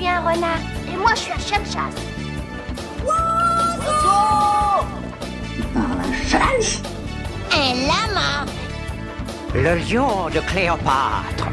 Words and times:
suis 0.00 0.08
un 0.08 0.20
renard. 0.20 0.60
Et 0.90 0.96
moi, 0.96 1.14
je 1.14 1.20
suis 1.20 1.32
un 1.32 1.38
chien 1.38 1.60
de 1.60 1.66
chasse. 1.66 1.94
Par 5.74 5.96
la 5.96 6.12
chasse 6.26 6.82
Un 7.52 7.74
lama. 7.86 8.46
Le 9.54 9.92
lion 9.92 10.30
de 10.30 10.40
Cléopâtre. 10.48 11.48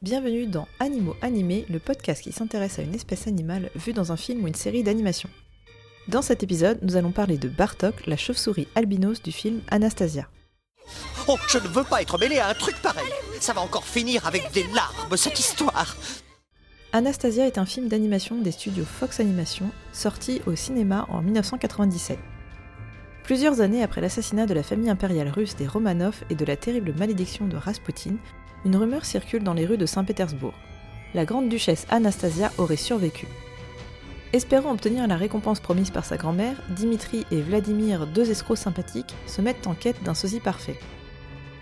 Bienvenue 0.00 0.46
dans 0.46 0.66
Animaux 0.80 1.16
animés, 1.20 1.66
le 1.68 1.80
podcast 1.80 2.22
qui 2.22 2.32
s'intéresse 2.32 2.78
à 2.78 2.82
une 2.82 2.94
espèce 2.94 3.26
animale 3.26 3.70
vue 3.74 3.92
dans 3.92 4.10
un 4.10 4.16
film 4.16 4.42
ou 4.44 4.48
une 4.48 4.54
série 4.54 4.82
d'animation. 4.82 5.28
Dans 6.06 6.22
cet 6.22 6.42
épisode, 6.42 6.78
nous 6.80 6.96
allons 6.96 7.12
parler 7.12 7.36
de 7.36 7.48
Bartok, 7.48 8.06
la 8.06 8.16
chauve-souris 8.16 8.68
albinos 8.74 9.22
du 9.22 9.32
film 9.32 9.60
Anastasia. 9.68 10.28
Oh, 11.30 11.36
je 11.46 11.58
ne 11.58 11.68
veux 11.68 11.84
pas 11.84 12.00
être 12.00 12.16
mêlé 12.16 12.38
à 12.38 12.48
un 12.48 12.54
truc 12.54 12.80
pareil. 12.80 13.12
Ça 13.38 13.52
va 13.52 13.60
encore 13.60 13.84
finir 13.84 14.26
avec 14.26 14.50
des 14.52 14.64
larmes, 14.74 15.14
cette 15.14 15.38
histoire. 15.38 15.94
Anastasia 16.94 17.46
est 17.46 17.58
un 17.58 17.66
film 17.66 17.88
d'animation 17.88 18.40
des 18.40 18.50
studios 18.50 18.86
Fox 18.86 19.20
Animation, 19.20 19.70
sorti 19.92 20.40
au 20.46 20.56
cinéma 20.56 21.04
en 21.10 21.20
1997. 21.20 22.18
Plusieurs 23.24 23.60
années 23.60 23.82
après 23.82 24.00
l'assassinat 24.00 24.46
de 24.46 24.54
la 24.54 24.62
famille 24.62 24.88
impériale 24.88 25.28
russe 25.28 25.54
des 25.54 25.66
Romanov 25.66 26.24
et 26.30 26.34
de 26.34 26.46
la 26.46 26.56
terrible 26.56 26.94
malédiction 26.98 27.46
de 27.46 27.58
Rasputin, 27.58 28.14
une 28.64 28.76
rumeur 28.76 29.04
circule 29.04 29.44
dans 29.44 29.52
les 29.52 29.66
rues 29.66 29.76
de 29.76 29.84
Saint-Pétersbourg. 29.84 30.54
La 31.12 31.26
grande 31.26 31.50
duchesse 31.50 31.86
Anastasia 31.90 32.52
aurait 32.56 32.76
survécu. 32.76 33.26
Espérant 34.32 34.72
obtenir 34.72 35.06
la 35.06 35.16
récompense 35.16 35.60
promise 35.60 35.90
par 35.90 36.06
sa 36.06 36.16
grand-mère, 36.16 36.56
Dimitri 36.70 37.26
et 37.30 37.42
Vladimir, 37.42 38.06
deux 38.06 38.30
escrocs 38.30 38.56
sympathiques, 38.56 39.14
se 39.26 39.42
mettent 39.42 39.66
en 39.66 39.74
quête 39.74 40.02
d'un 40.02 40.14
sosie 40.14 40.40
parfait. 40.40 40.78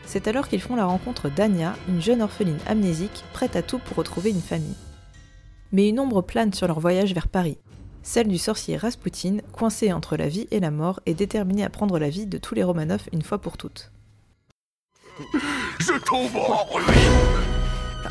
C'est 0.07 0.29
alors 0.29 0.49
qu'ils 0.49 0.63
font 0.63 0.77
la 0.77 0.87
rencontre 0.87 1.29
d'Anya, 1.29 1.75
une 1.89 2.01
jeune 2.01 2.23
orpheline 2.23 2.61
amnésique, 2.67 3.25
prête 3.33 3.57
à 3.57 3.63
tout 3.63 3.79
pour 3.81 3.97
retrouver 3.97 4.31
une 4.31 4.41
famille. 4.41 4.77
Mais 5.73 5.89
une 5.89 5.99
ombre 5.99 6.23
plane 6.23 6.55
sur 6.55 6.69
leur 6.69 6.79
voyage 6.79 7.13
vers 7.13 7.27
Paris, 7.27 7.59
celle 8.05 8.29
du 8.29 8.39
sorcier 8.39 8.77
Rasputin, 8.77 9.39
coincé 9.53 9.93
entre 9.93 10.17
la 10.17 10.29
vie 10.29 10.47
et 10.53 10.61
la 10.61 10.71
mort 10.71 11.01
et 11.07 11.15
déterminé 11.15 11.65
à 11.65 11.71
prendre 11.71 11.99
la 11.99 12.09
vie 12.09 12.27
de 12.27 12.39
tous 12.39 12.55
les 12.55 12.63
Romanov 12.63 13.03
une 13.13 13.23
fois 13.23 13.39
pour 13.39 13.57
toutes. 13.57 13.91
Je 15.81 15.99
tombe 16.05 16.37
en 16.37 16.65
ruine 16.73 16.87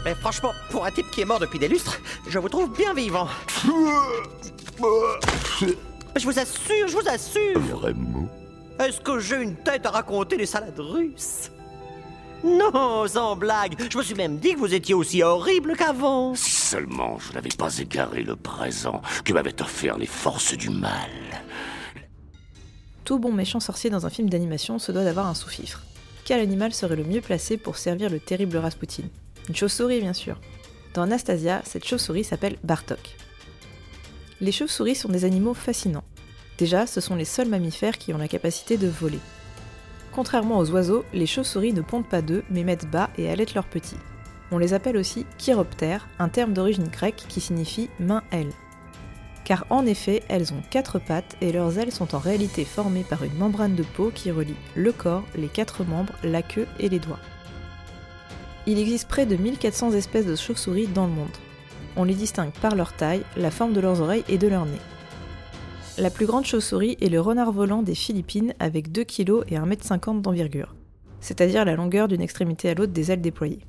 Mais 0.03 0.15
franchement, 0.15 0.51
pour 0.69 0.85
un 0.85 0.91
type 0.91 1.09
qui 1.11 1.21
est 1.21 1.25
mort 1.25 1.39
depuis 1.39 1.59
des 1.59 1.69
lustres, 1.69 2.01
je 2.27 2.39
vous 2.39 2.49
trouve 2.49 2.75
bien 2.75 2.93
vivant. 2.93 3.27
Je 6.17 6.25
vous 6.25 6.39
assure, 6.39 6.87
je 6.87 6.97
vous 6.97 7.07
assure. 7.07 7.59
Vraiment 7.59 8.27
Est-ce 8.79 8.99
que 8.99 9.19
j'ai 9.19 9.41
une 9.41 9.55
tête 9.55 9.85
à 9.85 9.91
raconter 9.91 10.35
des 10.35 10.45
salades 10.45 10.79
russes? 10.79 11.51
Non, 12.43 13.07
sans 13.07 13.35
blague. 13.35 13.75
Je 13.89 13.97
me 13.97 14.03
suis 14.03 14.15
même 14.15 14.37
dit 14.37 14.53
que 14.53 14.59
vous 14.59 14.73
étiez 14.73 14.93
aussi 14.93 15.23
horrible 15.23 15.75
qu'avant. 15.75 16.35
Si 16.35 16.51
seulement 16.51 17.17
je 17.19 17.33
n'avais 17.33 17.49
pas 17.49 17.77
égaré 17.77 18.23
le 18.23 18.35
présent 18.35 19.01
que 19.23 19.33
m'avaient 19.33 19.61
offert 19.61 19.97
les 19.97 20.05
forces 20.05 20.55
du 20.55 20.69
mal. 20.69 21.09
Tout 23.03 23.19
bon 23.19 23.31
méchant 23.31 23.59
sorcier 23.59 23.89
dans 23.89 24.05
un 24.05 24.09
film 24.09 24.29
d'animation 24.29 24.79
se 24.79 24.91
doit 24.91 25.03
d'avoir 25.03 25.27
un 25.27 25.35
sous-fifre. 25.35 25.83
Quel 26.25 26.39
animal 26.39 26.73
serait 26.73 26.95
le 26.95 27.03
mieux 27.03 27.21
placé 27.21 27.57
pour 27.57 27.77
servir 27.77 28.09
le 28.09 28.19
terrible 28.19 28.57
Rasputin 28.57 29.03
Une 29.47 29.55
chauve-souris, 29.55 30.01
bien 30.01 30.13
sûr. 30.13 30.39
Dans 30.95 31.03
Anastasia, 31.03 31.61
cette 31.65 31.85
chauve-souris 31.85 32.23
s'appelle 32.23 32.57
Bartok. 32.63 33.15
Les 34.41 34.51
chauves-souris 34.51 34.95
sont 34.95 35.09
des 35.09 35.23
animaux 35.23 35.53
fascinants. 35.53 36.03
Déjà, 36.57 36.87
ce 36.87 36.99
sont 36.99 37.15
les 37.15 37.25
seuls 37.25 37.47
mammifères 37.47 37.97
qui 37.97 38.13
ont 38.13 38.17
la 38.17 38.27
capacité 38.27 38.77
de 38.77 38.87
voler. 38.87 39.19
Contrairement 40.15 40.59
aux 40.59 40.71
oiseaux, 40.71 41.03
les 41.13 41.25
chauves-souris 41.25 41.73
ne 41.73 41.81
pondent 41.81 42.07
pas 42.07 42.21
d'œufs 42.21 42.45
mais 42.49 42.63
mettent 42.63 42.89
bas 42.89 43.09
et 43.17 43.29
allaitent 43.29 43.53
leurs 43.53 43.67
petits. 43.67 43.97
On 44.49 44.57
les 44.57 44.73
appelle 44.73 44.95
aussi 44.95 45.25
chiroptères, 45.37 46.07
un 46.19 46.29
terme 46.29 46.53
d'origine 46.53 46.87
grecque 46.87 47.25
qui 47.27 47.41
signifie 47.41 47.89
main-aile. 47.99 48.53
Car 49.43 49.65
en 49.69 49.85
effet, 49.85 50.23
elles 50.29 50.53
ont 50.53 50.61
quatre 50.69 50.99
pattes 50.99 51.35
et 51.41 51.51
leurs 51.51 51.77
ailes 51.79 51.91
sont 51.91 52.15
en 52.15 52.19
réalité 52.19 52.63
formées 52.63 53.03
par 53.03 53.25
une 53.25 53.37
membrane 53.37 53.75
de 53.75 53.83
peau 53.83 54.09
qui 54.15 54.31
relie 54.31 54.55
le 54.73 54.93
corps, 54.93 55.25
les 55.35 55.49
quatre 55.49 55.83
membres, 55.83 56.13
la 56.23 56.41
queue 56.41 56.67
et 56.79 56.87
les 56.87 56.99
doigts. 56.99 57.19
Il 58.67 58.79
existe 58.79 59.09
près 59.09 59.25
de 59.25 59.35
1400 59.35 59.91
espèces 59.91 60.25
de 60.25 60.37
chauves-souris 60.37 60.87
dans 60.87 61.07
le 61.07 61.11
monde. 61.13 61.27
On 61.97 62.05
les 62.05 62.15
distingue 62.15 62.53
par 62.61 62.75
leur 62.75 62.93
taille, 62.93 63.25
la 63.35 63.51
forme 63.51 63.73
de 63.73 63.81
leurs 63.81 63.99
oreilles 63.99 64.23
et 64.29 64.37
de 64.37 64.47
leur 64.47 64.65
nez. 64.65 64.79
La 65.97 66.09
plus 66.09 66.25
grande 66.25 66.43
chauve-souris 66.43 66.97
est 66.99 67.07
le 67.07 67.21
renard 67.21 67.53
volant 67.53 67.81
des 67.81 67.95
Philippines 67.95 68.53
avec 68.59 68.91
2 68.91 69.05
kg 69.05 69.43
et 69.47 69.55
1,50 69.55 70.09
m 70.09 70.21
d'envergure, 70.21 70.75
c'est-à-dire 71.21 71.63
la 71.63 71.77
longueur 71.77 72.09
d'une 72.09 72.19
extrémité 72.19 72.69
à 72.69 72.73
l'autre 72.73 72.91
des 72.91 73.13
ailes 73.13 73.21
déployées. 73.21 73.61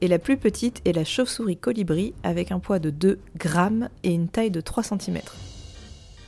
Et 0.00 0.08
la 0.08 0.18
plus 0.18 0.36
petite 0.36 0.82
est 0.84 0.92
la 0.92 1.04
chauve-souris 1.04 1.58
colibri 1.58 2.12
avec 2.24 2.50
un 2.50 2.58
poids 2.58 2.80
de 2.80 2.90
2 2.90 3.20
grammes 3.36 3.88
et 4.02 4.12
une 4.12 4.26
taille 4.26 4.50
de 4.50 4.60
3 4.60 4.82
cm. 4.82 5.20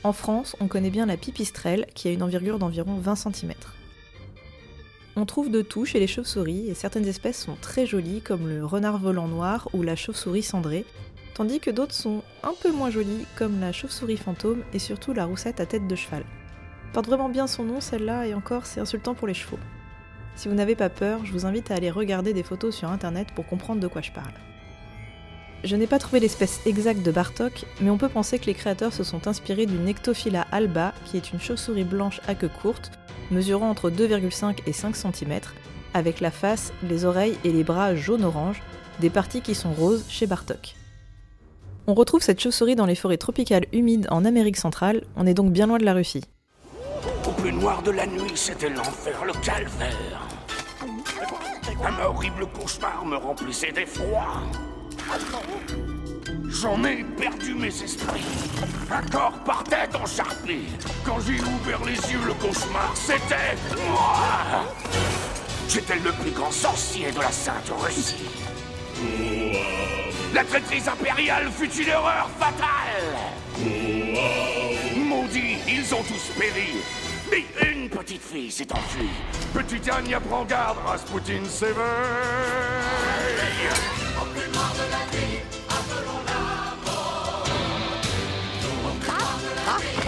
En 0.05 0.13
France, 0.13 0.55
on 0.61 0.69
connaît 0.69 0.91
bien 0.91 1.07
la 1.07 1.17
pipistrelle 1.17 1.87
qui 1.93 2.07
a 2.07 2.13
une 2.13 2.23
envergure 2.23 2.61
d'environ 2.61 2.99
20 2.99 3.17
cm. 3.17 3.53
On 5.17 5.27
trouve 5.27 5.51
de 5.51 5.61
tout 5.61 5.85
chez 5.85 5.99
les 5.99 6.07
chauves-souris 6.07 6.69
et 6.69 6.75
certaines 6.75 7.09
espèces 7.09 7.43
sont 7.43 7.57
très 7.61 7.85
jolies 7.85 8.21
comme 8.21 8.49
le 8.49 8.65
renard 8.65 8.99
volant 8.99 9.27
noir 9.27 9.69
ou 9.73 9.83
la 9.83 9.97
chauve-souris 9.97 10.45
cendrée, 10.45 10.85
tandis 11.35 11.61
que 11.61 11.71
d'autres 11.71 11.95
sont 11.95 12.23
un 12.43 12.55
peu 12.61 12.73
moins 12.73 12.91
jolies 12.91 13.27
comme 13.37 13.61
la 13.61 13.73
chauve-souris 13.73 14.17
fantôme 14.17 14.63
et 14.73 14.79
surtout 14.79 15.13
la 15.13 15.25
roussette 15.25 15.61
à 15.61 15.67
tête 15.67 15.87
de 15.87 15.97
cheval. 15.97 16.25
Porte 16.93 17.07
vraiment 17.07 17.29
bien 17.29 17.47
son 17.47 17.65
nom 17.65 17.81
celle-là 17.81 18.27
et 18.27 18.35
encore 18.35 18.67
c'est 18.67 18.81
insultant 18.81 19.15
pour 19.15 19.27
les 19.27 19.35
chevaux. 19.35 19.59
Si 20.35 20.49
vous 20.49 20.55
n'avez 20.55 20.75
pas 20.75 20.89
peur, 20.89 21.25
je 21.25 21.33
vous 21.33 21.47
invite 21.47 21.71
à 21.71 21.75
aller 21.75 21.91
regarder 21.91 22.33
des 22.33 22.43
photos 22.43 22.75
sur 22.75 22.91
internet 22.91 23.29
pour 23.35 23.47
comprendre 23.47 23.81
de 23.81 23.89
quoi 23.89 24.03
je 24.03 24.13
parle. 24.13 24.33
Je 25.65 25.77
n'ai 25.77 25.87
pas 25.87 26.01
trouvé 26.01 26.19
l'espèce 26.19 26.61
exacte 26.67 27.03
de 27.03 27.13
Bartok, 27.13 27.67
mais 27.81 27.91
on 27.91 27.99
peut 27.99 28.09
penser 28.09 28.39
que 28.39 28.47
les 28.47 28.55
créateurs 28.55 28.93
se 28.93 29.05
sont 29.05 29.29
inspirés 29.29 29.67
d'une 29.67 29.87
Ectophila 29.87 30.47
alba, 30.51 30.93
qui 31.05 31.17
est 31.17 31.33
une 31.33 31.41
chauve-souris 31.41 31.85
blanche 31.85 32.21
à 32.27 32.35
queue 32.35 32.49
courte, 32.49 32.91
mesurant 33.31 33.71
entre 33.71 33.89
2,5 33.89 34.59
et 34.67 34.73
5 34.73 34.97
cm, 34.97 35.41
avec 35.95 36.21
la 36.21 36.33
face, 36.33 36.73
les 36.83 37.05
oreilles 37.05 37.39
et 37.45 37.53
les 37.53 37.63
bras 37.63 37.95
jaune-orange, 37.95 38.61
des 39.01 39.11
parties 39.11 39.41
qui 39.41 39.55
sont 39.55 39.73
roses 39.73 40.05
chez 40.09 40.27
Bartok. 40.27 40.75
On 41.89 41.95
retrouve 41.95 42.23
cette 42.23 42.41
chauve-souris 42.41 42.77
dans 42.77 42.87
les 42.87 42.95
forêts 42.95 43.17
tropicales 43.17 43.67
humides 43.73 44.07
en 44.11 44.25
Amérique 44.25 44.57
centrale, 44.57 45.03
on 45.17 45.27
est 45.27 45.35
donc 45.35 45.51
bien 45.51 45.67
loin 45.67 45.79
de 45.79 45.85
la 45.85 45.95
Russie. 45.95 46.23
Au 47.27 47.33
plus 47.33 47.53
noir 47.53 47.83
de 47.83 47.91
la 47.91 48.07
nuit, 48.07 48.33
c'était 48.37 48.71
l'enfer, 48.71 49.25
le 49.27 49.33
calvaire. 49.45 50.29
Un 51.85 52.05
horrible 52.05 52.47
cauchemar 52.47 53.05
me 53.05 53.17
remplissait 53.17 53.73
d'effroi. 53.73 54.43
J'en 56.49 56.85
ai 56.85 57.05
perdu 57.17 57.55
mes 57.55 57.69
esprits. 57.69 58.23
Un 58.89 59.03
corps 59.11 59.41
partait 59.45 59.89
en 60.01 60.07
charpie. 60.07 60.69
Quand 61.05 61.19
j'ai 61.21 61.41
ouvert 61.41 61.85
les 61.85 61.97
yeux, 62.13 62.25
le 62.25 62.35
cauchemar, 62.35 62.93
c'était 62.95 63.57
moi. 63.89 64.65
J'étais 65.69 65.99
le 65.99 66.13
plus 66.13 66.31
grand 66.31 66.53
sorcier 66.53 67.11
de 67.11 67.19
la 67.19 67.33
Sainte 67.33 67.73
Russie. 67.81 68.29
La 70.35 70.45
traîtrise 70.45 70.89
impériale 70.89 71.51
fut 71.51 71.71
une 71.71 71.89
erreur 71.89 72.29
fatale. 72.39 73.17
Maudits, 74.97 75.59
ils 75.69 75.95
ont 75.95 76.03
tous 76.03 76.31
péri. 76.39 76.77
Mais 77.31 77.45
une 77.71 77.91
petite 77.91 78.23
fille 78.23 78.51
s'est 78.51 78.73
enfuie. 78.73 79.11
Petite 79.53 79.91
Anya 79.91 80.21
prend 80.21 80.45
garde, 80.45 80.79
Rasputin 80.87 81.45
s'éveille. 81.47 81.77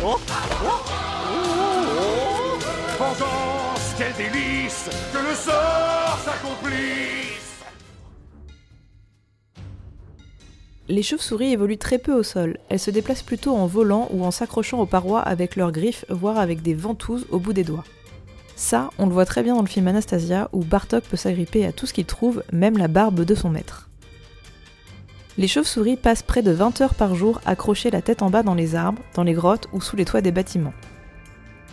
Oh, 0.07 0.19
oh, 0.65 0.81
Vengeance, 2.99 3.95
quel 3.99 4.13
délice 4.15 4.89
Que 5.13 5.19
le 5.19 5.35
sort 5.35 6.14
Les 10.87 11.03
chauves-souris 11.03 11.53
évoluent 11.53 11.79
très 11.79 11.99
peu 11.99 12.13
au 12.13 12.23
sol, 12.23 12.59
elles 12.69 12.79
se 12.79 12.91
déplacent 12.91 13.23
plutôt 13.23 13.57
en 13.57 13.67
volant 13.67 14.09
ou 14.13 14.23
en 14.23 14.31
s'accrochant 14.31 14.81
aux 14.81 14.87
parois 14.87 15.21
avec 15.21 15.57
leurs 15.57 15.73
griffes, 15.73 16.05
voire 16.11 16.39
avec 16.39 16.61
des 16.61 16.75
ventouses 16.75 17.27
au 17.31 17.39
bout 17.39 17.55
des 17.55 17.65
doigts. 17.65 17.85
Ça, 18.55 18.91
on 18.99 19.07
le 19.07 19.13
voit 19.13 19.25
très 19.25 19.43
bien 19.43 19.55
dans 19.55 19.63
le 19.63 19.67
film 19.67 19.89
Anastasia, 19.89 20.51
où 20.53 20.63
Bartok 20.63 21.05
peut 21.05 21.17
s'agripper 21.17 21.65
à 21.65 21.73
tout 21.73 21.87
ce 21.87 21.95
qu'il 21.95 22.05
trouve, 22.05 22.45
même 22.53 22.77
la 22.77 22.89
barbe 22.89 23.25
de 23.25 23.35
son 23.35 23.49
maître. 23.49 23.89
Les 25.39 25.49
chauves-souris 25.49 25.97
passent 25.97 26.23
près 26.23 26.43
de 26.43 26.53
20 26.53 26.83
heures 26.83 26.95
par 26.95 27.15
jour 27.15 27.41
accrochées 27.47 27.91
la 27.91 28.03
tête 28.03 28.21
en 28.21 28.29
bas 28.29 28.43
dans 28.43 28.55
les 28.55 28.75
arbres, 28.75 29.03
dans 29.15 29.25
les 29.25 29.33
grottes 29.33 29.69
ou 29.73 29.81
sous 29.81 29.97
les 29.97 30.05
toits 30.05 30.21
des 30.21 30.33
bâtiments. 30.33 30.75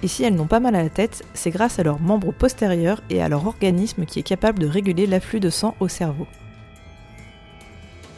Et 0.03 0.07
si 0.07 0.23
elles 0.23 0.35
n'ont 0.35 0.47
pas 0.47 0.61
mal 0.61 0.73
à 0.73 0.81
la 0.81 0.89
tête, 0.89 1.23
c'est 1.33 1.51
grâce 1.51 1.77
à 1.79 1.83
leurs 1.83 1.99
membres 1.99 2.31
postérieurs 2.31 3.03
et 3.09 3.21
à 3.21 3.29
leur 3.29 3.45
organisme 3.45 4.05
qui 4.05 4.19
est 4.19 4.23
capable 4.23 4.57
de 4.57 4.67
réguler 4.67 5.05
l'afflux 5.05 5.41
de 5.41 5.49
sang 5.49 5.75
au 5.81 5.89
cerveau. 5.89 6.25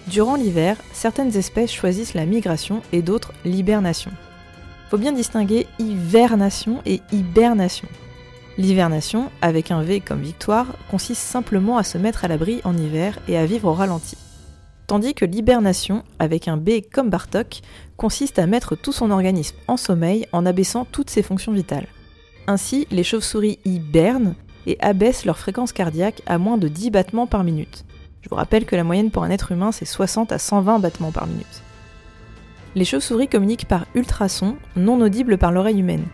Durant 0.07 0.35
l'hiver, 0.35 0.77
certaines 0.91 1.35
espèces 1.38 1.71
choisissent 1.71 2.13
la 2.13 2.25
migration 2.25 2.81
et 2.91 3.01
d'autres 3.01 3.33
l'hibernation. 3.45 4.11
Faut 4.89 4.97
bien 4.97 5.13
distinguer 5.13 5.65
hivernation 5.79 6.81
et 6.85 7.01
hibernation. 7.11 7.88
L'hivernation, 8.57 9.31
avec 9.41 9.71
un 9.71 9.81
V 9.81 10.01
comme 10.01 10.21
victoire, 10.21 10.67
consiste 10.91 11.21
simplement 11.21 11.77
à 11.77 11.83
se 11.83 11.97
mettre 11.97 12.25
à 12.25 12.27
l'abri 12.27 12.61
en 12.65 12.77
hiver 12.77 13.17
et 13.27 13.38
à 13.38 13.45
vivre 13.45 13.69
au 13.69 13.73
ralenti. 13.73 14.17
Tandis 14.85 15.13
que 15.13 15.25
l'hibernation, 15.25 16.03
avec 16.19 16.47
un 16.47 16.57
B 16.57 16.81
comme 16.91 17.09
Bartok, 17.09 17.61
consiste 17.95 18.38
à 18.38 18.45
mettre 18.45 18.75
tout 18.75 18.91
son 18.91 19.09
organisme 19.09 19.55
en 19.67 19.77
sommeil 19.77 20.27
en 20.33 20.45
abaissant 20.45 20.85
toutes 20.85 21.09
ses 21.09 21.23
fonctions 21.23 21.53
vitales. 21.53 21.88
Ainsi, 22.45 22.85
les 22.91 23.03
chauves-souris 23.03 23.59
hibernent 23.63 24.35
et 24.67 24.77
abaissent 24.81 25.25
leur 25.25 25.39
fréquence 25.39 25.71
cardiaque 25.71 26.21
à 26.25 26.38
moins 26.38 26.57
de 26.57 26.67
10 26.67 26.91
battements 26.91 27.27
par 27.27 27.44
minute. 27.44 27.85
Je 28.23 28.29
vous 28.29 28.35
rappelle 28.35 28.65
que 28.65 28.77
la 28.77 28.85
moyenne 28.85 29.11
pour 29.11 29.23
un 29.23 29.29
être 29.29 29.51
humain, 29.51 29.73
c'est 29.73 29.85
60 29.85 30.31
à 30.31 30.39
120 30.39 30.79
battements 30.79 31.11
par 31.11 31.27
minute. 31.27 31.61
Les 32.73 32.85
chauves-souris 32.85 33.27
communiquent 33.27 33.67
par 33.67 33.85
ultrasons, 33.95 34.55
non 34.77 34.99
audibles 35.01 35.37
par 35.37 35.51
l'oreille 35.51 35.81
humaine. 35.81 36.05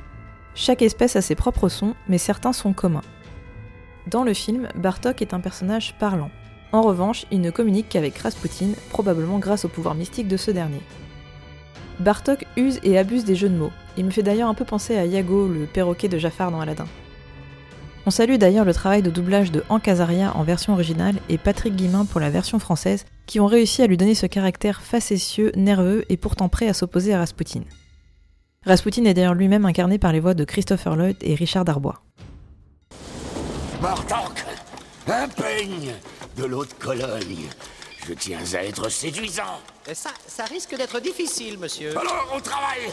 Chaque 0.56 0.81
espèce 0.81 1.15
a 1.15 1.21
ses 1.21 1.35
propres 1.35 1.69
sons, 1.69 1.94
mais 2.07 2.17
certains 2.17 2.51
sont 2.51 2.73
communs. 2.73 3.03
Dans 4.07 4.23
le 4.23 4.33
film, 4.33 4.67
Bartok 4.75 5.21
est 5.21 5.35
un 5.35 5.39
personnage 5.39 5.95
parlant. 6.00 6.31
En 6.71 6.81
revanche, 6.81 7.27
il 7.31 7.41
ne 7.41 7.51
communique 7.51 7.89
qu'avec 7.89 8.17
Rasputin, 8.17 8.71
probablement 8.89 9.38
grâce 9.38 9.65
au 9.65 9.69
pouvoir 9.69 9.94
mystique 9.94 10.27
de 10.27 10.38
ce 10.38 10.50
dernier. 10.50 10.81
Bartok 12.00 12.45
use 12.57 12.79
et 12.81 12.97
abuse 12.97 13.23
des 13.23 13.35
jeux 13.35 13.50
de 13.50 13.57
mots. 13.57 13.71
Il 13.97 14.05
me 14.05 14.12
fait 14.12 14.23
d'ailleurs 14.23 14.50
un 14.50 14.55
peu 14.55 14.65
penser 14.65 14.97
à 14.97 15.05
Yago, 15.05 15.47
le 15.47 15.65
perroquet 15.65 16.07
de 16.07 16.17
Jafar 16.17 16.51
dans 16.51 16.59
Aladdin. 16.59 16.88
On 18.09 18.11
salue 18.11 18.38
d'ailleurs 18.38 18.65
le 18.65 18.73
travail 18.73 19.03
de 19.03 19.11
doublage 19.11 19.51
de 19.51 19.63
Hank 19.69 19.88
Azaria 19.88 20.35
en 20.35 20.41
version 20.41 20.73
originale 20.73 21.17
et 21.29 21.38
Patrick 21.38 21.75
Guimin 21.75 22.06
pour 22.06 22.19
la 22.19 22.31
version 22.31 22.57
française, 22.57 23.06
qui 23.27 23.39
ont 23.39 23.45
réussi 23.45 23.83
à 23.83 23.85
lui 23.85 23.97
donner 23.97 24.15
ce 24.15 24.25
caractère 24.25 24.81
facétieux, 24.81 25.51
nerveux 25.56 26.06
et 26.09 26.17
pourtant 26.17 26.50
prêt 26.50 26.67
à 26.67 26.73
s'opposer 26.73 27.13
à 27.13 27.19
Rasputin. 27.19 27.61
Rasputin 28.65 29.06
est 29.06 29.13
d'ailleurs 29.13 29.35
lui-même 29.35 29.63
incarné 29.63 30.00
par 30.00 30.11
les 30.11 30.19
voix 30.19 30.33
de 30.33 30.44
Christopher 30.44 30.95
Lloyd 30.95 31.17
et 31.21 31.35
Richard 31.35 31.65
Darbois. 31.65 32.01
Bartok, 33.79 34.44
un 35.07 35.27
peigne 35.27 35.91
de 36.35 36.45
l'eau 36.45 36.65
de 36.65 36.73
Cologne. 36.79 37.47
Je 38.07 38.13
tiens 38.13 38.39
à 38.55 38.63
être 38.63 38.89
séduisant. 38.89 39.62
Ça, 39.94 40.09
ça 40.25 40.45
risque 40.45 40.75
d'être 40.75 41.00
difficile, 41.00 41.59
monsieur. 41.59 41.91
Alors, 41.91 42.33
au 42.35 42.41
travail 42.41 42.89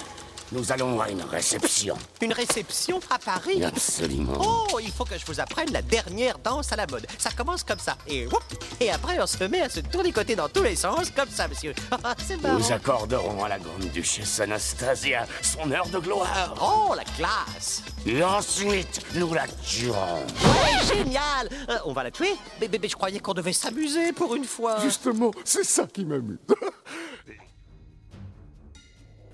Nous 0.52 0.70
allons 0.70 1.00
à 1.00 1.10
une 1.10 1.22
réception. 1.22 1.96
Une 2.22 2.32
réception 2.32 3.00
à 3.10 3.18
Paris? 3.18 3.64
Absolument. 3.64 4.38
Oh, 4.72 4.78
il 4.80 4.92
faut 4.92 5.04
que 5.04 5.18
je 5.18 5.26
vous 5.26 5.40
apprenne 5.40 5.72
la 5.72 5.82
dernière 5.82 6.38
danse 6.38 6.70
à 6.72 6.76
la 6.76 6.86
mode. 6.86 7.04
Ça 7.18 7.30
commence 7.32 7.64
comme 7.64 7.80
ça. 7.80 7.96
Et, 8.06 8.26
whoop, 8.26 8.42
et 8.78 8.90
après, 8.92 9.20
on 9.20 9.26
se 9.26 9.42
met 9.44 9.60
à 9.62 9.68
se 9.68 9.80
tournicoter 9.80 10.36
dans 10.36 10.48
tous 10.48 10.62
les 10.62 10.76
sens, 10.76 11.10
comme 11.10 11.28
ça, 11.30 11.48
monsieur. 11.48 11.74
Ah, 12.04 12.14
C'est 12.24 12.40
marrant. 12.40 12.58
Nous 12.58 12.70
accorderons 12.72 13.42
à 13.44 13.48
la 13.48 13.58
grande 13.58 13.90
duchesse 13.92 14.38
Anastasia 14.38 15.26
son 15.42 15.68
heure 15.72 15.88
de 15.88 15.98
gloire. 15.98 16.54
Oh, 16.62 16.94
la 16.94 17.02
classe 17.04 17.82
Et 18.06 18.22
ensuite, 18.22 19.00
nous 19.14 19.34
la 19.34 19.46
tuerons. 19.48 20.24
Ouais, 20.44 20.94
génial 20.94 21.48
Euh, 21.68 21.78
On 21.86 21.92
va 21.92 22.04
la 22.04 22.10
tuer? 22.12 22.36
Mais, 22.60 22.68
mais- 22.70 22.78
mais 22.80 22.88
je 22.88 22.94
croyais 22.94 23.18
qu'on 23.18 23.34
devait 23.34 23.52
s'amuser 23.52 24.12
pour 24.12 24.34
une 24.36 24.44
fois. 24.44 24.78
Justement, 24.80 25.32
c'est 25.44 25.64
ça 25.64 25.86
qui 25.92 26.04
m'amuse. 26.04 26.38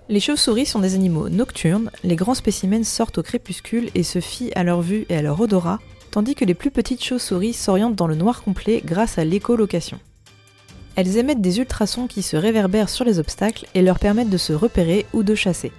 Les 0.09 0.19
chauves-souris 0.19 0.67
sont 0.67 0.81
des 0.81 0.95
animaux 0.95 1.29
nocturnes, 1.29 1.91
les 2.03 2.17
grands 2.17 2.35
spécimens 2.35 2.85
sortent 2.85 3.19
au 3.19 3.23
crépuscule 3.23 3.89
et 3.95 4.03
se 4.03 4.21
fient 4.21 4.51
à 4.57 4.65
leur 4.65 4.83
vue 4.83 5.07
et 5.09 5.17
à 5.17 5.23
leur 5.23 5.41
odorat, 5.41 5.79
tandis 6.11 6.35
que 6.35 6.45
les 6.45 6.55
plus 6.55 6.73
petites 6.73 7.05
chauves-souris 7.05 7.53
s'orientent 7.53 7.95
dans 7.95 8.09
le 8.09 8.17
noir 8.17 8.43
complet 8.43 8.83
grâce 8.85 9.19
à 9.19 9.25
l'écholocation. 9.25 10.01
Elles 10.97 11.19
émettent 11.19 11.41
des 11.41 11.61
ultrasons 11.61 12.09
qui 12.09 12.23
se 12.23 12.37
réverbèrent 12.37 12.89
sur 12.89 13.05
les 13.05 13.21
obstacles 13.21 13.67
et 13.75 13.81
leur 13.81 14.01
permettent 14.01 14.29
de 14.29 14.37
se 14.37 14.53
repérer 14.53 15.07
ou 15.13 15.23
de 15.23 15.37
chasser. 15.37 15.73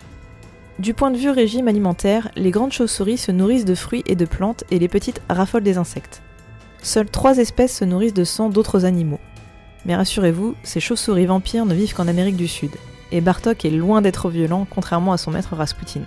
Du 0.79 0.93
point 0.93 1.11
de 1.11 1.17
vue 1.17 1.29
régime 1.29 1.67
alimentaire, 1.67 2.31
les 2.35 2.49
grandes 2.49 2.71
chauves-souris 2.71 3.17
se 3.17 3.31
nourrissent 3.31 3.65
de 3.65 3.75
fruits 3.75 4.03
et 4.07 4.15
de 4.15 4.25
plantes 4.25 4.63
et 4.71 4.79
les 4.79 4.87
petites 4.87 5.21
raffolent 5.29 5.63
des 5.63 5.77
insectes. 5.77 6.21
Seules 6.81 7.09
trois 7.09 7.37
espèces 7.37 7.77
se 7.77 7.85
nourrissent 7.85 8.13
de 8.13 8.23
sang 8.23 8.49
d'autres 8.49 8.85
animaux. 8.85 9.19
Mais 9.85 9.95
rassurez-vous, 9.95 10.55
ces 10.63 10.79
chauves-souris 10.79 11.25
vampires 11.25 11.65
ne 11.65 11.75
vivent 11.75 11.93
qu'en 11.93 12.07
Amérique 12.07 12.37
du 12.37 12.47
Sud 12.47 12.71
et 13.13 13.21
Bartok 13.21 13.63
est 13.63 13.69
loin 13.69 14.01
d'être 14.01 14.30
violent, 14.30 14.65
contrairement 14.68 15.13
à 15.13 15.18
son 15.18 15.30
maître 15.30 15.56
Rasputin. 15.56 16.01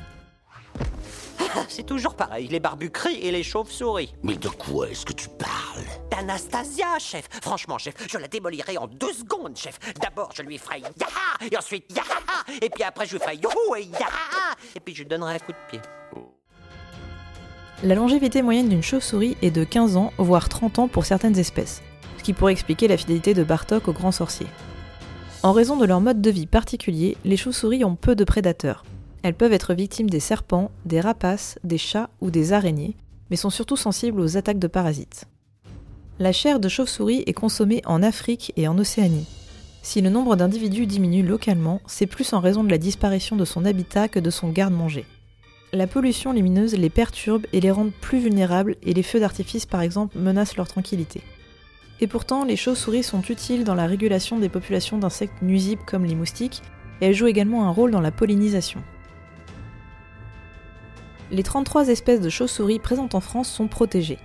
C'est 1.69 1.87
toujours 1.87 2.17
pareil, 2.17 2.49
les 2.49 2.59
barbus 2.59 2.91
crient 2.91 3.21
et 3.23 3.31
les 3.31 3.45
chauves-souris. 3.45 4.13
Mais 4.25 4.35
de 4.35 4.49
quoi 4.49 4.89
est-ce 4.89 5.07
que 5.07 5.13
tu 5.13 5.29
parles? 5.29 5.85
D'Anastasia, 6.11 6.99
chef. 6.99 7.29
Franchement, 7.43 7.79
chef, 7.79 7.95
je 8.11 8.19
la 8.19 8.27
démolirai 8.27 8.77
en 8.77 8.89
deux 8.89 9.13
secondes, 9.13 9.57
chef. 9.57 9.79
D'abord, 10.01 10.31
je 10.35 10.43
lui 10.43 10.59
ferai 10.59 10.81
yaha, 10.81 11.49
et 11.49 11.57
ensuite 11.57 11.85
yaha, 11.95 12.59
et 12.61 12.69
puis 12.71 12.83
après, 12.83 13.07
je 13.07 13.13
lui 13.13 13.21
ferai 13.21 13.37
youhou 13.37 13.77
et 13.77 13.85
yaha, 13.85 14.57
et 14.75 14.81
puis 14.81 14.93
je 14.93 15.03
lui 15.03 15.09
donnerai 15.09 15.37
un 15.37 15.39
coup 15.39 15.53
de 15.53 15.71
pied. 15.71 15.81
La 17.85 17.95
longévité 17.95 18.43
moyenne 18.43 18.69
d'une 18.69 18.83
chauve-souris 18.83 19.37
est 19.43 19.53
de 19.53 19.63
15 19.63 19.97
ans, 19.97 20.13
voire 20.19 20.49
30 20.49 20.81
ans 20.81 20.89
pour 20.89 21.05
certaines 21.05 21.39
espèces, 21.39 21.83
ce 22.19 22.25
qui 22.25 22.33
pourrait 22.33 22.53
expliquer 22.53 22.89
la 22.89 22.97
fidélité 22.97 23.33
de 23.33 23.45
Bartok 23.45 23.87
au 23.87 23.93
grand 23.93 24.11
sorcier. 24.11 24.49
En 25.47 25.53
raison 25.53 25.77
de 25.77 25.85
leur 25.85 26.01
mode 26.01 26.21
de 26.21 26.31
vie 26.31 26.49
particulier, 26.49 27.17
les 27.25 27.37
chauves-souris 27.37 27.85
ont 27.85 27.95
peu 27.95 28.17
de 28.17 28.25
prédateurs. 28.25 28.85
Elles 29.23 29.33
peuvent 29.33 29.53
être 29.53 29.75
victimes 29.75 30.11
des 30.11 30.19
serpents, 30.19 30.73
des 30.87 31.01
rapaces, 31.01 31.57
des 31.63 31.79
chats 31.79 32.11
ou 32.21 32.33
des 32.33 32.53
araignées, 32.53 32.97
mais 33.31 33.37
sont 33.37 33.51
surtout 33.51 33.77
sensibles 33.77 34.21
aux 34.21 34.37
attaques 34.37 34.59
de 34.59 34.67
parasites. 34.67 35.27
La 36.19 36.33
chair 36.33 36.59
de 36.59 36.69
chauve-souris 36.69 37.23
est 37.29 37.33
consommée 37.33 37.81
en 37.87 38.03
Afrique 38.03 38.53
et 38.57 38.67
en 38.67 38.77
Océanie. 38.77 39.29
Si 39.83 40.01
le 40.01 40.11
nombre 40.11 40.35
d'individus 40.35 40.87
diminue 40.87 41.23
localement, 41.23 41.81
c'est 41.87 42.07
plus 42.07 42.33
en 42.33 42.41
raison 42.41 42.65
de 42.65 42.71
la 42.71 42.79
disparition 42.79 43.37
de 43.37 43.45
son 43.45 43.65
habitat 43.65 44.09
que 44.09 44.19
de 44.19 44.31
son 44.31 44.49
garde-manger. 44.49 45.07
La 45.73 45.87
pollution 45.87 46.33
lumineuse 46.33 46.75
les 46.75 46.91
perturbe 46.91 47.47
et 47.53 47.61
les 47.61 47.71
rend 47.71 47.91
plus 48.01 48.19
vulnérables 48.19 48.75
et 48.83 48.95
les 48.95 49.05
feux 49.05 49.21
d'artifice 49.21 49.65
par 49.65 49.83
exemple 49.83 50.19
menacent 50.19 50.57
leur 50.57 50.67
tranquillité. 50.67 51.23
Et 52.01 52.07
pourtant, 52.07 52.45
les 52.45 52.57
chauves-souris 52.57 53.03
sont 53.03 53.23
utiles 53.23 53.65
dans 53.65 53.75
la 53.75 53.87
régulation 53.87 54.39
des 54.39 54.49
populations 54.49 54.99
d'insectes 54.99 55.41
nuisibles 55.43 55.83
comme 55.87 56.05
les 56.05 56.15
moustiques, 56.15 56.63
et 57.01 57.07
elles 57.07 57.15
jouent 57.15 57.27
également 57.27 57.67
un 57.67 57.71
rôle 57.71 57.91
dans 57.91 58.01
la 58.01 58.11
pollinisation. 58.11 58.83
Les 61.31 61.43
33 61.43 61.89
espèces 61.89 62.21
de 62.21 62.29
chauves-souris 62.29 62.79
présentes 62.79 63.15
en 63.15 63.21
France 63.21 63.51
sont 63.51 63.67
protégées. 63.67 64.19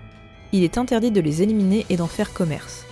Il 0.52 0.64
est 0.64 0.78
interdit 0.78 1.12
de 1.12 1.22
les 1.22 1.42
éliminer 1.42 1.86
et 1.90 1.96
d'en 1.96 2.08
faire 2.08 2.34
commerce. 2.34 2.86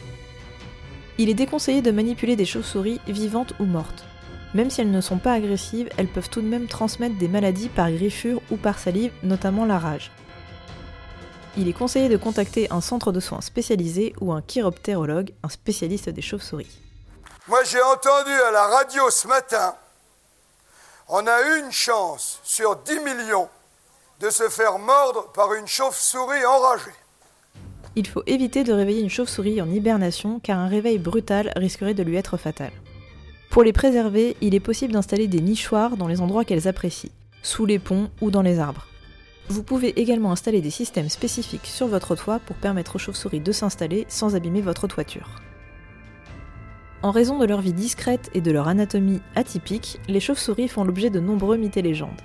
Il 1.17 1.29
est 1.29 1.33
déconseillé 1.33 1.81
de 1.81 1.91
manipuler 1.91 2.35
des 2.37 2.45
chauves-souris 2.45 3.01
vivantes 3.07 3.53
ou 3.59 3.65
mortes. 3.65 4.05
Même 4.53 4.69
si 4.69 4.81
elles 4.81 4.89
ne 4.89 5.01
sont 5.01 5.19
pas 5.19 5.33
agressives, 5.33 5.89
elles 5.97 6.07
peuvent 6.07 6.29
tout 6.29 6.41
de 6.41 6.47
même 6.47 6.67
transmettre 6.67 7.17
des 7.17 7.27
maladies 7.27 7.69
par 7.69 7.91
griffure 7.91 8.41
ou 8.49 8.55
par 8.55 8.79
salive, 8.79 9.11
notamment 9.21 9.65
la 9.65 9.77
rage. 9.77 10.11
Il 11.57 11.67
est 11.67 11.73
conseillé 11.73 12.09
de 12.09 12.17
contacter 12.17 12.71
un 12.71 12.81
centre 12.81 13.11
de 13.11 13.19
soins 13.19 13.41
spécialisé 13.41 14.13
ou 14.21 14.31
un 14.31 14.41
chiroptérologue, 14.41 15.31
un 15.43 15.49
spécialiste 15.49 16.09
des 16.09 16.21
chauves-souris. 16.21 16.79
Moi, 17.47 17.63
j'ai 17.63 17.81
entendu 17.81 18.31
à 18.31 18.51
la 18.51 18.67
radio 18.67 19.09
ce 19.09 19.27
matin, 19.27 19.75
on 21.11 21.25
a 21.25 21.57
une 21.57 21.71
chance 21.71 22.39
sur 22.43 22.75
10 22.75 22.99
millions 22.99 23.49
de 24.21 24.29
se 24.29 24.47
faire 24.47 24.77
mordre 24.77 25.31
par 25.33 25.55
une 25.55 25.65
chauve-souris 25.65 26.45
enragée. 26.45 26.91
Il 27.95 28.05
faut 28.05 28.21
éviter 28.27 28.63
de 28.63 28.71
réveiller 28.71 29.01
une 29.01 29.09
chauve-souris 29.09 29.59
en 29.59 29.71
hibernation 29.71 30.39
car 30.39 30.59
un 30.59 30.67
réveil 30.67 30.99
brutal 30.99 31.51
risquerait 31.55 31.95
de 31.95 32.03
lui 32.03 32.15
être 32.15 32.37
fatal. 32.37 32.71
Pour 33.49 33.63
les 33.63 33.73
préserver, 33.73 34.37
il 34.41 34.53
est 34.53 34.59
possible 34.59 34.93
d'installer 34.93 35.27
des 35.27 35.41
nichoirs 35.41 35.97
dans 35.97 36.07
les 36.07 36.21
endroits 36.21 36.45
qu'elles 36.45 36.67
apprécient, 36.67 37.09
sous 37.41 37.65
les 37.65 37.79
ponts 37.79 38.11
ou 38.21 38.29
dans 38.29 38.43
les 38.43 38.59
arbres. 38.59 38.85
Vous 39.49 39.63
pouvez 39.63 39.99
également 39.99 40.31
installer 40.31 40.61
des 40.61 40.69
systèmes 40.69 41.09
spécifiques 41.09 41.65
sur 41.65 41.87
votre 41.87 42.15
toit 42.15 42.37
pour 42.37 42.55
permettre 42.55 42.97
aux 42.97 42.99
chauves-souris 42.99 43.39
de 43.39 43.51
s'installer 43.51 44.05
sans 44.07 44.35
abîmer 44.35 44.61
votre 44.61 44.87
toiture. 44.87 45.41
En 47.01 47.09
raison 47.09 47.39
de 47.39 47.45
leur 47.45 47.61
vie 47.61 47.73
discrète 47.73 48.29
et 48.35 48.41
de 48.41 48.51
leur 48.51 48.67
anatomie 48.67 49.21
atypique, 49.35 49.99
les 50.07 50.19
chauves-souris 50.19 50.67
font 50.67 50.83
l'objet 50.83 51.09
de 51.09 51.19
nombreux 51.19 51.57
mythes 51.57 51.77
et 51.77 51.81
légendes. 51.81 52.21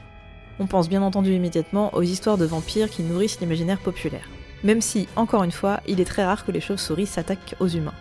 On 0.58 0.66
pense 0.66 0.90
bien 0.90 1.00
entendu 1.00 1.32
immédiatement 1.32 1.94
aux 1.94 2.02
histoires 2.02 2.36
de 2.36 2.44
vampires 2.44 2.90
qui 2.90 3.02
nourrissent 3.02 3.40
l'imaginaire 3.40 3.80
populaire. 3.80 4.28
Même 4.62 4.82
si, 4.82 5.08
encore 5.16 5.44
une 5.44 5.50
fois, 5.50 5.80
il 5.86 6.00
est 6.02 6.04
très 6.04 6.26
rare 6.26 6.44
que 6.44 6.52
les 6.52 6.60
chauves-souris 6.60 7.06
s'attaquent 7.06 7.54
aux 7.58 7.68
humains. 7.68 7.94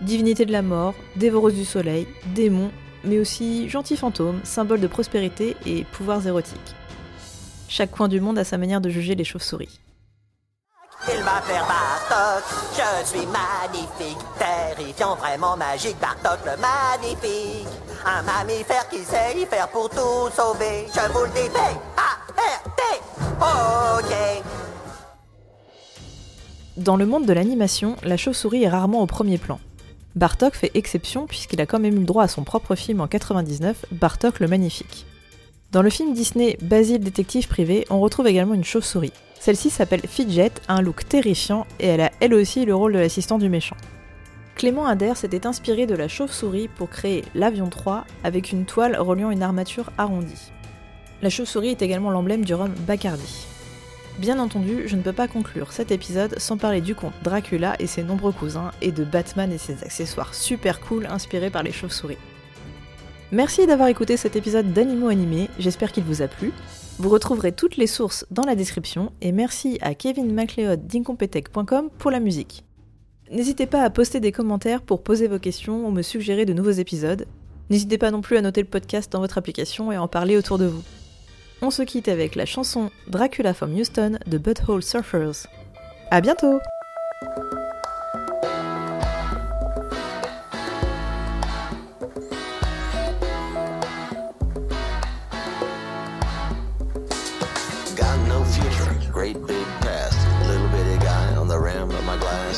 Divinité 0.00 0.46
de 0.46 0.52
la 0.52 0.62
mort, 0.62 0.94
dévoreuse 1.14 1.54
du 1.54 1.64
soleil, 1.64 2.08
démons, 2.34 2.72
mais 3.04 3.20
aussi 3.20 3.68
gentils 3.68 3.96
fantômes, 3.96 4.40
symboles 4.42 4.80
de 4.80 4.88
prospérité 4.88 5.56
et 5.64 5.84
pouvoirs 5.84 6.26
érotiques. 6.26 6.74
Chaque 7.74 7.90
coin 7.90 8.06
du 8.06 8.20
monde 8.20 8.36
a 8.38 8.44
sa 8.44 8.58
manière 8.58 8.82
de 8.82 8.90
juger 8.90 9.14
les 9.14 9.24
chauves-souris. 9.24 9.80
Il 11.08 11.24
m'appelle 11.24 11.62
Bartok, 11.66 12.44
je 12.76 13.06
suis 13.06 13.26
magnifique, 13.26 14.18
terrifiant, 14.38 15.14
vraiment 15.16 15.56
magique, 15.56 15.96
Bartok 15.98 16.40
le 16.44 16.60
magnifique. 16.60 17.66
Un 18.04 18.20
mammifère 18.24 18.86
qui 18.90 18.98
sait 18.98 19.40
y 19.40 19.46
faire 19.46 19.68
pour 19.68 19.88
tout 19.88 20.28
sauver, 20.36 20.86
je 20.94 21.12
vous 21.14 21.24
le 21.24 21.30
dis, 21.30 21.48
B-A-R-T, 21.48 22.82
ok. 23.40 24.44
Dans 26.76 26.98
le 26.98 27.06
monde 27.06 27.24
de 27.24 27.32
l'animation, 27.32 27.96
la 28.02 28.18
chauve-souris 28.18 28.64
est 28.64 28.68
rarement 28.68 29.00
au 29.00 29.06
premier 29.06 29.38
plan. 29.38 29.58
Bartok 30.14 30.56
fait 30.56 30.72
exception 30.74 31.26
puisqu'il 31.26 31.62
a 31.62 31.64
quand 31.64 31.80
même 31.80 31.96
eu 31.96 32.00
le 32.00 32.04
droit 32.04 32.24
à 32.24 32.28
son 32.28 32.44
propre 32.44 32.74
film 32.74 33.00
en 33.00 33.06
99, 33.06 33.86
Bartok 33.92 34.40
le 34.40 34.48
Magnifique. 34.48 35.06
Dans 35.72 35.80
le 35.80 35.88
film 35.88 36.12
Disney 36.12 36.58
Basile 36.60 37.00
détective 37.00 37.48
privé, 37.48 37.86
on 37.88 37.98
retrouve 37.98 38.26
également 38.26 38.52
une 38.52 38.62
chauve-souris. 38.62 39.14
Celle-ci 39.40 39.70
s'appelle 39.70 40.06
Fidget, 40.06 40.52
a 40.68 40.74
un 40.74 40.82
look 40.82 41.08
terrifiant 41.08 41.66
et 41.80 41.86
elle 41.86 42.02
a 42.02 42.10
elle 42.20 42.34
aussi 42.34 42.66
le 42.66 42.74
rôle 42.74 42.92
de 42.92 42.98
l'assistant 42.98 43.38
du 43.38 43.48
méchant. 43.48 43.78
Clément 44.54 44.84
Ader 44.84 45.14
s'était 45.14 45.46
inspiré 45.46 45.86
de 45.86 45.94
la 45.94 46.08
chauve-souris 46.08 46.68
pour 46.68 46.90
créer 46.90 47.24
l'avion 47.34 47.70
3 47.70 48.04
avec 48.22 48.52
une 48.52 48.66
toile 48.66 48.98
reliant 48.98 49.30
une 49.30 49.42
armature 49.42 49.90
arrondie. 49.96 50.52
La 51.22 51.30
chauve-souris 51.30 51.70
est 51.70 51.80
également 51.80 52.10
l'emblème 52.10 52.44
du 52.44 52.52
rhum 52.52 52.74
Bacardi. 52.86 53.46
Bien 54.18 54.38
entendu, 54.40 54.82
je 54.84 54.96
ne 54.96 55.02
peux 55.02 55.14
pas 55.14 55.26
conclure 55.26 55.72
cet 55.72 55.90
épisode 55.90 56.38
sans 56.38 56.58
parler 56.58 56.82
du 56.82 56.94
conte 56.94 57.14
Dracula 57.22 57.76
et 57.78 57.86
ses 57.86 58.02
nombreux 58.02 58.32
cousins 58.32 58.72
et 58.82 58.92
de 58.92 59.04
Batman 59.04 59.50
et 59.50 59.56
ses 59.56 59.82
accessoires 59.82 60.34
super 60.34 60.80
cool 60.80 61.06
inspirés 61.06 61.48
par 61.48 61.62
les 61.62 61.72
chauves-souris. 61.72 62.18
Merci 63.32 63.66
d'avoir 63.66 63.88
écouté 63.88 64.18
cet 64.18 64.36
épisode 64.36 64.74
d'Animaux 64.74 65.08
animés, 65.08 65.48
j'espère 65.58 65.90
qu'il 65.90 66.04
vous 66.04 66.20
a 66.20 66.28
plu. 66.28 66.52
Vous 66.98 67.08
retrouverez 67.08 67.52
toutes 67.52 67.78
les 67.78 67.86
sources 67.86 68.26
dans 68.30 68.44
la 68.44 68.54
description 68.54 69.10
et 69.22 69.32
merci 69.32 69.78
à 69.80 69.94
Kevin 69.94 70.34
MacLeod 70.34 70.86
d'Incompetech.com 70.86 71.88
pour 71.98 72.10
la 72.10 72.20
musique. 72.20 72.62
N'hésitez 73.30 73.64
pas 73.64 73.84
à 73.84 73.88
poster 73.88 74.20
des 74.20 74.32
commentaires 74.32 74.82
pour 74.82 75.02
poser 75.02 75.28
vos 75.28 75.38
questions 75.38 75.86
ou 75.86 75.90
me 75.90 76.02
suggérer 76.02 76.44
de 76.44 76.52
nouveaux 76.52 76.72
épisodes. 76.72 77.24
N'hésitez 77.70 77.96
pas 77.96 78.10
non 78.10 78.20
plus 78.20 78.36
à 78.36 78.42
noter 78.42 78.60
le 78.60 78.68
podcast 78.68 79.10
dans 79.10 79.20
votre 79.20 79.38
application 79.38 79.90
et 79.90 79.96
en 79.96 80.08
parler 80.08 80.36
autour 80.36 80.58
de 80.58 80.66
vous. 80.66 80.82
On 81.62 81.70
se 81.70 81.82
quitte 81.82 82.08
avec 82.08 82.34
la 82.34 82.44
chanson 82.44 82.90
Dracula 83.08 83.54
from 83.54 83.72
Houston 83.72 84.18
de 84.26 84.36
Butthole 84.36 84.82
Surfers. 84.82 85.46
À 86.10 86.20
bientôt! 86.20 86.58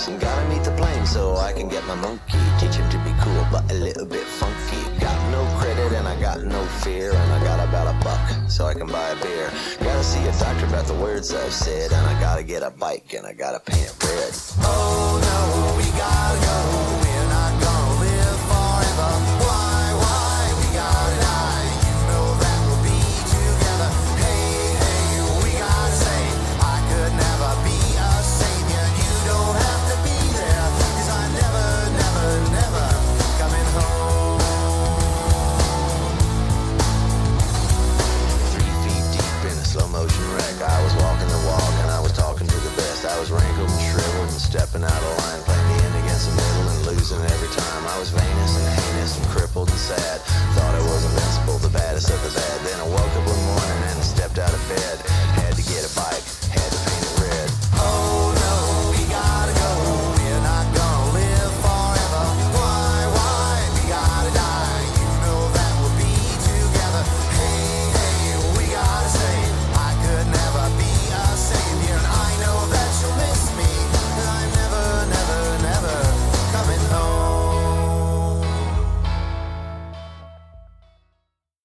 And 0.06 0.20
gotta 0.20 0.46
meet 0.50 0.62
the 0.62 0.70
plane 0.73 1.06
so 1.06 1.37
I 1.37 1.52
can 1.54 1.66
get 1.66 1.82
my 1.87 1.94
monkey. 1.94 2.37
Teach 2.58 2.75
him 2.75 2.88
to 2.90 2.99
be 2.99 3.14
cool, 3.23 3.46
but 3.50 3.70
a 3.73 3.75
little 3.75 4.04
bit 4.04 4.25
funky. 4.25 4.82
Got 5.00 5.16
no 5.30 5.42
credit 5.58 5.92
and 5.92 6.06
I 6.06 6.20
got 6.20 6.42
no 6.42 6.62
fear. 6.82 7.11
And 7.11 7.32
I 7.32 7.42
got 7.42 7.66
about 7.66 7.88
a 7.88 8.04
buck 8.04 8.50
so 8.50 8.66
I 8.66 8.75
can 8.75 8.87
buy 8.87 9.08
a 9.08 9.16
beer. 9.23 9.50
Gotta 9.80 10.04
see 10.04 10.23
a 10.26 10.32
doctor 10.32 10.66
about 10.66 10.87
the 10.87 10.94
words 10.94 11.32
I've 11.32 11.54
said. 11.54 11.90
And 11.90 12.06
I 12.06 12.20
gotta 12.20 12.42
get 12.42 12.62
a 12.62 12.70
bike 12.70 13.14
and 13.14 13.26
I 13.26 13.32
gotta 13.32 13.61
paint 13.61 13.87
it 13.87 14.04
red. 14.04 14.32
Oh 14.61 15.16
no, 15.25 15.76
we 15.78 15.90
gotta 15.99 16.46
go. 16.46 16.93